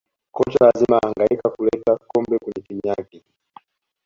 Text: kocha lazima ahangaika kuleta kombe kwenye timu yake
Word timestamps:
kocha 0.31 0.65
lazima 0.65 0.97
ahangaika 0.97 1.49
kuleta 1.49 1.97
kombe 2.07 2.37
kwenye 2.39 2.67
timu 2.67 2.81
yake 2.83 3.23